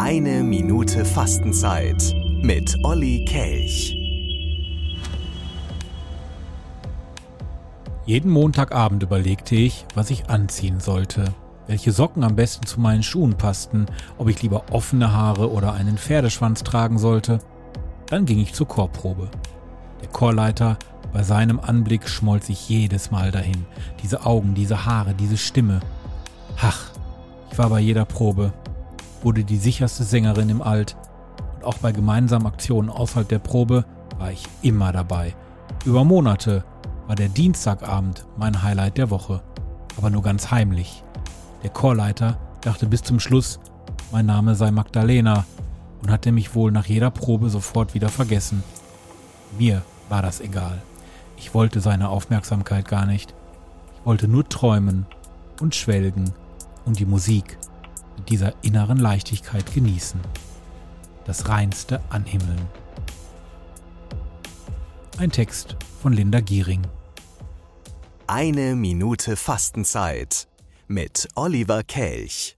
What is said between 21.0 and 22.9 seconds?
bei seinem Anblick schmolz ich